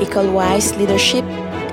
École 0.00 0.28
Wise 0.28 0.74
Leadership 0.76 1.24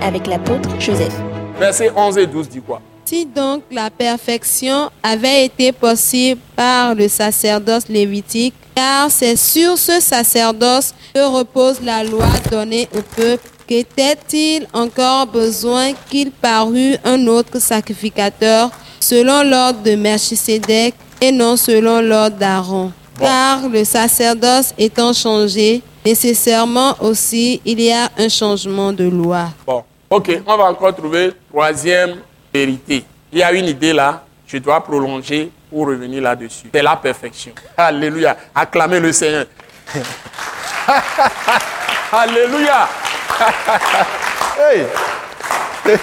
avec 0.01 0.27
l'apôtre 0.27 0.69
Joseph. 0.79 1.13
Verset 1.59 1.91
11 1.95 2.17
et 2.17 2.27
12 2.27 2.49
dit 2.49 2.61
quoi? 2.61 2.81
Si 3.05 3.25
donc 3.25 3.63
la 3.69 3.89
perfection 3.89 4.89
avait 5.03 5.45
été 5.45 5.71
possible 5.71 6.39
par 6.55 6.95
le 6.95 7.07
sacerdoce 7.07 7.87
lévitique, 7.89 8.53
car 8.75 9.11
c'est 9.11 9.35
sur 9.35 9.77
ce 9.77 9.99
sacerdoce 9.99 10.93
que 11.13 11.19
repose 11.19 11.81
la 11.81 12.03
loi 12.03 12.25
donnée 12.49 12.87
au 12.97 13.01
peuple, 13.15 13.47
qu'était-il 13.67 14.67
encore 14.73 15.27
besoin 15.27 15.91
qu'il 16.09 16.31
parût 16.31 16.95
un 17.03 17.27
autre 17.27 17.59
sacrificateur 17.59 18.71
selon 18.99 19.43
l'ordre 19.43 19.83
de 19.83 19.95
Melchisédek 19.95 20.95
et 21.21 21.31
non 21.31 21.55
selon 21.55 22.01
l'ordre 22.01 22.37
d'Aaron? 22.37 22.91
Car 23.19 23.69
le 23.69 23.83
sacerdoce 23.83 24.73
étant 24.77 25.13
changé, 25.13 25.83
nécessairement 26.05 26.95
aussi 27.01 27.61
il 27.65 27.81
y 27.81 27.91
a 27.91 28.09
un 28.17 28.29
changement 28.29 28.91
de 28.91 29.05
loi. 29.05 29.49
Bon, 29.65 29.83
ok, 30.09 30.41
on 30.45 30.57
va 30.57 30.65
encore 30.65 30.95
trouver 30.95 31.33
troisième 31.49 32.17
vérité. 32.53 33.03
Il 33.31 33.39
y 33.39 33.43
a 33.43 33.51
une 33.51 33.65
idée 33.65 33.93
là, 33.93 34.23
je 34.47 34.57
dois 34.57 34.83
prolonger 34.83 35.51
pour 35.69 35.87
revenir 35.87 36.21
là-dessus. 36.21 36.67
C'est 36.73 36.83
la 36.83 36.95
perfection. 36.95 37.53
Alléluia. 37.75 38.37
Acclamez 38.53 38.99
le 38.99 39.11
Seigneur. 39.11 39.45
Alléluia. 42.11 42.87
Hey. 44.55 44.85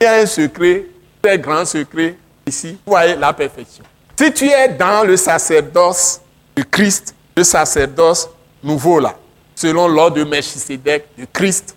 Il 0.00 0.04
y 0.04 0.06
a 0.06 0.14
un 0.14 0.26
secret, 0.26 0.86
très 1.22 1.38
grand 1.38 1.64
secret 1.64 2.16
ici. 2.46 2.76
Vous 2.84 2.92
voyez 2.92 3.14
la 3.14 3.32
perfection. 3.32 3.84
Si 4.18 4.32
tu 4.32 4.48
es 4.48 4.68
dans 4.68 5.06
le 5.06 5.16
sacerdoce 5.16 6.20
de 6.56 6.62
Christ, 6.62 7.14
le 7.36 7.44
sacerdoce 7.44 8.28
nouveau 8.62 9.00
là, 9.00 9.14
selon 9.54 9.88
l'ordre 9.88 10.16
de 10.16 10.24
Melchisedec, 10.24 11.06
de 11.18 11.26
Christ, 11.32 11.76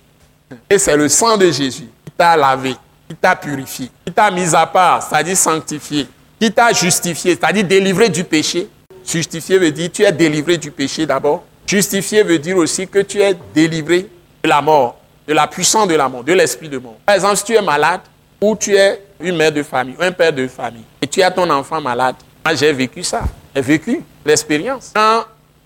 et 0.70 0.78
c'est 0.78 0.96
le 0.96 1.09
sang 1.09 1.38
de 1.38 1.52
Jésus 1.52 1.90
qui 2.06 2.12
t'a 2.18 2.38
lavé, 2.38 2.76
qui 3.09 3.16
t'a 3.16 3.36
purifié, 3.36 3.90
qui 4.06 4.14
t'a 4.14 4.31
mis 4.31 4.56
à 4.56 4.66
part, 4.66 5.04
c'est-à-dire 5.04 5.38
sanctifié, 5.38 6.08
qui 6.40 6.52
t'a 6.52 6.72
justifié, 6.72 7.36
c'est-à-dire 7.36 7.64
délivré 7.66 8.09
du 8.09 8.23
péché. 8.23 8.70
Justifié 9.06 9.58
veut 9.58 9.72
dire 9.72 9.90
tu 9.92 10.04
es 10.04 10.12
délivré 10.12 10.58
du 10.58 10.72
péché 10.72 11.06
d'abord. 11.06 11.44
Justifié 11.66 12.24
veut 12.24 12.40
dire 12.40 12.58
aussi 12.58 12.88
que 12.88 13.00
tu 13.00 13.22
es 13.22 13.36
délivré 13.53 14.08
de 14.44 14.50
la 14.50 14.62
mort, 14.62 14.98
de 15.28 15.34
la 15.34 15.48
puissance 15.48 15.88
de 15.88 15.96
la 15.96 16.08
mort, 16.08 16.24
de 16.24 16.34
l'esprit 16.34 16.70
de 16.70 16.78
mort. 16.78 16.98
Par 17.06 17.16
exemple, 17.16 17.38
si 17.38 17.44
tu 17.44 17.53
es 17.53 17.62
malade 17.62 18.02
ou 18.40 18.56
tu 18.56 18.76
es 18.76 19.02
une 19.20 19.36
mère 19.36 19.52
de 19.52 19.64
famille, 19.64 19.96
un 20.00 20.12
père 20.12 20.31
de 20.31 20.48
famille, 20.48 20.84
et 21.02 21.08
tu 21.08 21.22
as 21.22 21.31
ton 21.31 21.50
enfant 21.50 21.81
malade, 21.81 22.16
moi 22.46 22.56
j'ai 22.56 22.72
vécu 22.72 23.03
ça, 23.03 23.24
j'ai 23.56 23.62
vécu 23.62 24.02
l'expérience. 24.26 24.94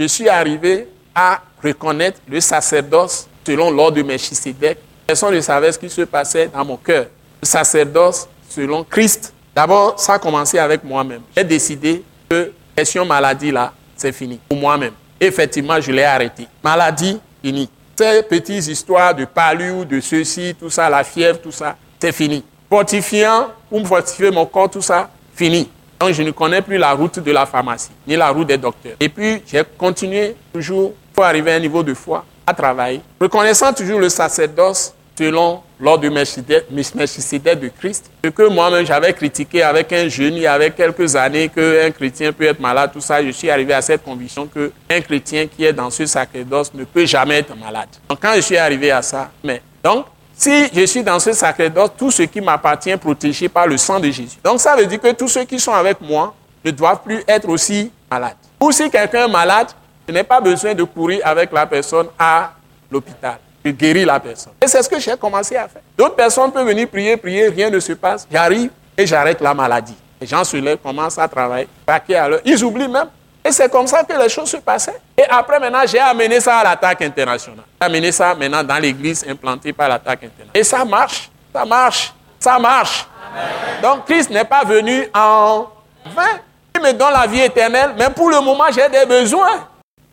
Je 0.02 0.08
suis 0.08 0.28
arrivé 0.28 0.88
à 1.14 1.42
reconnaître 1.64 2.20
le 2.28 2.40
sacerdoce 2.42 3.28
selon 3.46 3.70
l'ordre 3.70 3.98
de 3.98 4.02
Melchisedec, 4.02 4.80
personne 5.06 5.36
ne 5.36 5.42
savait 5.42 5.72
ce 5.72 5.78
qui 5.78 5.92
se 5.92 6.02
passait 6.02 6.48
dans 6.48 6.66
mon 6.66 6.76
cœur. 6.76 7.06
Le 7.40 7.46
sacerdoce 7.48 8.28
selon 8.50 8.84
Christ, 8.84 9.32
d'abord 9.54 10.00
ça 10.00 10.14
a 10.14 10.20
commencé 10.20 10.58
avec 10.58 10.84
moi-même. 10.84 11.22
J'ai 11.38 11.44
décidé 11.44 12.04
que 12.28 12.52
question 12.76 13.06
maladie 13.06 13.52
là, 13.52 13.74
c'est 13.96 14.12
fini 14.12 14.40
pour 14.50 14.58
moi-même. 14.58 14.94
Effectivement, 15.20 15.80
je 15.80 15.92
l'ai 15.92 16.04
arrêté. 16.04 16.48
Maladie, 16.64 17.20
fini. 17.44 17.70
Ces 17.96 18.24
petites 18.24 18.68
histoires 18.68 19.14
de 19.14 19.26
palud, 19.26 19.88
de 19.88 20.00
ceci, 20.00 20.56
tout 20.60 20.72
ça, 20.72 20.90
la 20.90 21.04
fièvre, 21.04 21.40
tout 21.40 21.52
ça, 21.52 21.78
c'est 22.00 22.12
fini. 22.12 22.44
Fortifiant, 22.68 23.50
pour 23.70 23.80
me 23.80 23.86
fortifier 23.86 24.32
mon 24.32 24.48
corps, 24.48 24.72
tout 24.72 24.82
ça, 24.82 25.12
fini. 25.36 25.70
Donc 26.02 26.14
je 26.14 26.24
ne 26.24 26.32
connais 26.32 26.64
plus 26.64 26.80
la 26.80 26.94
route 26.94 27.20
de 27.20 27.32
la 27.32 27.46
pharmacie, 27.46 27.92
ni 28.08 28.16
la 28.16 28.30
route 28.30 28.48
des 28.48 28.58
docteurs. 28.58 28.94
Et 29.00 29.08
puis 29.08 29.44
j'ai 29.46 29.62
continué 29.78 30.36
toujours 30.52 30.94
pour 31.14 31.24
arriver 31.24 31.52
à 31.52 31.56
un 31.58 31.60
niveau 31.60 31.84
de 31.84 31.94
foi, 31.94 32.26
à 32.48 32.56
travailler, 32.56 33.02
reconnaissant 33.20 33.72
toujours 33.72 34.00
le 34.00 34.10
sacerdoce 34.10 34.96
selon 35.16 35.62
l'ordre 35.80 36.10
Melchisedec 36.10 37.60
de 37.60 37.68
Christ, 37.68 38.10
ce 38.24 38.30
que 38.32 38.50
moi-même 38.50 38.84
j'avais 38.84 39.14
critiqué 39.14 39.62
avec 39.62 39.94
un 39.94 40.08
jeune 40.08 40.34
il 40.34 40.42
y 40.42 40.48
avait 40.48 40.72
quelques 40.72 41.16
années 41.16 41.50
qu'un 41.50 41.92
chrétien 41.92 42.34
peut 42.34 42.46
être 42.46 42.59
malade, 42.59 42.90
tout 42.92 43.02
ça, 43.02 43.24
je 43.24 43.30
suis 43.30 43.52
arrivé 43.52 43.72
à 43.74 43.84
cette 43.84 44.04
conviction 44.04 44.48
qu'un 44.48 45.02
chrétien 45.02 45.46
qui 45.46 45.66
est 45.66 45.74
dans 45.74 45.92
ce 45.92 46.08
sacerdoce 46.08 46.74
ne 46.74 46.84
peut 46.86 47.06
jamais 47.06 47.40
être 47.40 47.56
malade. 47.56 47.90
Donc 48.09 48.18
quand 48.20 48.34
je 48.36 48.42
suis 48.42 48.58
arrivé 48.58 48.90
à 48.90 49.04
ça, 49.04 49.30
mais 49.44 49.62
donc 49.84 50.08
si 50.41 50.69
je 50.74 50.85
suis 50.88 51.03
dans 51.03 51.19
ce 51.19 51.34
sacerdoce, 51.34 51.91
tout 51.96 52.09
ce 52.09 52.24
qui 52.24 52.41
m'appartient 52.41 52.90
est 52.90 52.97
protégé 52.97 53.47
par 53.47 53.68
le 53.68 53.78
sang 53.78 54.00
de 54.00 54.09
Jésus. 54.09 54.40
Donc 54.44 54.59
ça 54.59 54.75
veut 54.75 54.88
dire 54.88 55.00
que 55.00 55.12
tous 55.12 55.28
ceux 55.28 55.44
qui 55.44 55.59
sont 55.59 55.72
avec 55.72 56.02
moi 56.02 56.34
ne 56.66 56.72
doivent 56.72 57.03
plus 57.03 57.24
être 57.28 57.47
aussi 57.47 57.91
malades. 58.09 58.35
Ou 58.59 58.72
si 58.72 58.90
quelqu'un 58.90 59.28
est 59.28 59.31
malade, 59.31 59.68
je 60.07 60.13
n'ai 60.13 60.24
pas 60.24 60.41
besoin 60.41 60.74
de 60.74 60.84
courir 60.84 61.22
avec 61.24 61.51
la 61.51 61.68
personne 61.68 62.07
à 62.18 62.53
l'hôpital. 62.90 63.38
Je 63.63 63.69
guéris 63.69 64.03
la 64.03 64.19
personne. 64.19 64.53
Et 64.59 64.68
c'est 64.68 64.81
ce 64.81 64.90
que 64.90 65.00
j'ai 65.00 65.16
commencé 65.16 65.56
à 65.56 65.68
faire. 65.68 65.84
D'autres 65.96 66.16
personnes 66.16 66.51
peuvent 66.51 66.68
venir 66.68 66.88
prier, 66.88 67.18
prier, 67.18 67.47
rien 67.50 67.69
ne 67.69 67.80
se 67.80 67.94
passe. 67.94 68.28
J'arrive 68.31 68.72
et 68.97 69.06
j'arrête 69.06 69.41
la 69.41 69.53
maladie. 69.53 69.96
Les 70.19 70.25
gens 70.25 70.44
se 70.44 70.57
lèvent, 70.57 70.80
commencent 70.80 71.19
à 71.19 71.28
travailler, 71.28 71.68
paquet 71.85 72.16
à 72.16 72.28
l'heure. 72.28 72.41
Ils 72.46 72.63
oublient 72.63 72.88
même. 72.88 73.09
Et 73.44 73.52
c'est 73.52 73.69
comme 73.72 73.88
ça 73.88 74.03
que 74.03 74.13
les 74.13 74.29
choses 74.29 74.50
se 74.50 74.57
passaient. 74.57 75.00
Et 75.18 75.24
après, 75.28 75.59
maintenant, 75.59 75.81
j'ai 75.85 76.00
amené 76.00 76.40
ça 76.40 76.57
à 76.57 76.63
l'attaque 76.63 77.02
internationale. 77.02 77.66
J'ai 77.81 77.85
amené 77.88 78.12
ça 78.12 78.35
maintenant 78.35 78.63
dans 78.63 78.78
l'église 78.78 79.25
implantée 79.28 79.74
par 79.74 79.90
l'attaque 79.90 80.24
internationale. 80.24 80.52
Et 80.53 80.63
ça 80.63 80.85
marche, 80.85 81.29
ça 81.53 81.66
marche, 81.66 82.13
ça 82.40 82.59
marche. 82.59 83.07
Donc, 83.81 84.06
Christ 84.06 84.30
n'est 84.30 84.46
pas 84.46 84.63
venu 84.63 85.07
en 85.13 85.68
vain. 86.16 86.40
Il 86.75 86.81
me 86.81 86.94
donne 86.94 87.13
la 87.13 87.25
vie 87.25 87.41
éternelle, 87.41 87.94
mais 87.97 88.09
pour 88.09 88.30
le 88.30 88.40
moment, 88.41 88.66
j'ai 88.72 88.88
des 88.90 89.06
besoins. 89.06 89.68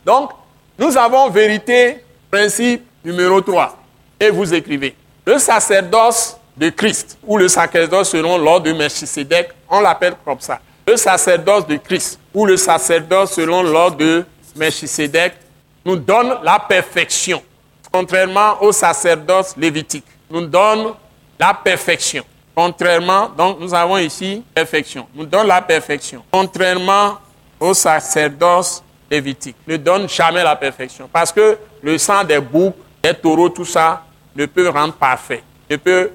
Donc, 0.04 0.30
nous 0.78 0.96
avons 0.96 1.28
vérité, 1.28 2.04
principe 2.30 2.86
numéro 3.04 3.40
3. 3.40 3.76
Et 4.20 4.30
vous 4.30 4.52
écrivez, 4.54 4.96
le 5.26 5.38
sacerdoce 5.38 6.36
de 6.56 6.70
Christ, 6.70 7.18
ou 7.24 7.36
le 7.36 7.48
sacerdoce 7.48 8.10
selon 8.10 8.38
l'ordre 8.38 8.66
de 8.66 8.72
Melchisedec, 8.72 9.50
on 9.68 9.80
l'appelle 9.80 10.14
comme 10.24 10.40
ça. 10.40 10.58
Le 10.88 10.96
sacerdoce 10.96 11.66
de 11.66 11.76
Christ, 11.76 12.18
ou 12.32 12.46
le 12.46 12.56
sacerdoce 12.56 13.32
selon 13.32 13.62
l'ordre 13.62 13.98
de 13.98 14.24
Melchisedec, 14.56 15.34
nous 15.84 15.96
donne 15.96 16.38
la 16.42 16.58
perfection, 16.58 17.42
contrairement 17.92 18.62
au 18.62 18.72
sacerdoce 18.72 19.54
lévitique. 19.58 20.06
Nous 20.30 20.46
donne 20.46 20.94
la 21.38 21.52
perfection. 21.52 22.24
Contrairement, 22.54 23.28
donc 23.36 23.60
nous 23.60 23.74
avons 23.74 23.98
ici 23.98 24.42
perfection. 24.54 25.06
Nous 25.14 25.26
donne 25.26 25.46
la 25.46 25.60
perfection. 25.60 26.24
Contrairement 26.30 27.18
au 27.60 27.74
sacerdoce 27.74 28.82
lévitique. 29.10 29.56
Ne 29.66 29.76
donne 29.76 30.08
jamais 30.08 30.42
la 30.42 30.56
perfection. 30.56 31.06
Parce 31.12 31.32
que 31.32 31.58
le 31.82 31.98
sang 31.98 32.24
des 32.24 32.40
boucs, 32.40 32.74
des 33.02 33.12
taureaux, 33.12 33.50
tout 33.50 33.66
ça, 33.66 34.04
ne 34.34 34.46
peut 34.46 34.70
rendre 34.70 34.94
parfait. 34.94 35.42
Ne 35.68 35.76
peut 35.76 36.10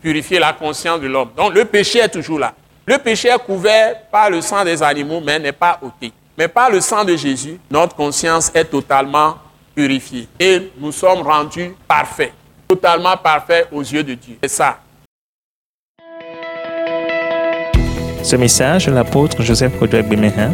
purifier 0.00 0.38
la 0.38 0.52
conscience 0.52 1.00
de 1.00 1.08
l'homme. 1.08 1.30
Donc 1.36 1.54
le 1.54 1.64
péché 1.64 1.98
est 1.98 2.08
toujours 2.08 2.38
là. 2.38 2.54
Le 2.84 2.98
péché 2.98 3.28
est 3.28 3.38
couvert 3.38 3.94
par 4.10 4.28
le 4.28 4.40
sang 4.40 4.64
des 4.64 4.82
animaux, 4.82 5.20
mais 5.24 5.38
n'est 5.38 5.52
pas 5.52 5.78
ôté. 5.80 6.12
Mais 6.36 6.48
par 6.48 6.68
le 6.68 6.80
sang 6.80 7.04
de 7.04 7.14
Jésus, 7.14 7.60
notre 7.70 7.94
conscience 7.94 8.50
est 8.52 8.64
totalement 8.64 9.36
purifiée. 9.72 10.26
Et 10.40 10.72
nous 10.78 10.90
sommes 10.90 11.22
rendus 11.22 11.76
parfaits. 11.86 12.32
Totalement 12.66 13.16
parfaits 13.16 13.68
aux 13.70 13.82
yeux 13.82 14.02
de 14.02 14.14
Dieu. 14.14 14.36
C'est 14.42 14.48
ça. 14.48 14.78
Ce 18.24 18.34
message 18.34 18.86
de 18.86 18.92
l'apôtre 18.92 19.42
Joseph 19.42 19.78
Kodouak 19.78 20.08
Bemehin 20.08 20.50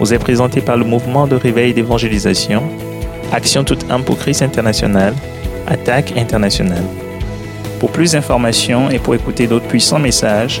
vous 0.00 0.12
est 0.12 0.18
présenté 0.18 0.60
par 0.60 0.76
le 0.76 0.84
mouvement 0.84 1.28
de 1.28 1.36
réveil 1.36 1.72
d'évangélisation, 1.72 2.64
Action 3.32 3.62
toute 3.62 3.88
âme 3.88 4.02
pour 4.02 4.18
Christ 4.18 4.42
international, 4.42 5.14
Attaque 5.68 6.16
internationale. 6.16 6.84
Pour 7.78 7.92
plus 7.92 8.12
d'informations 8.12 8.90
et 8.90 8.98
pour 8.98 9.14
écouter 9.14 9.46
d'autres 9.46 9.68
puissants 9.68 10.00
messages, 10.00 10.60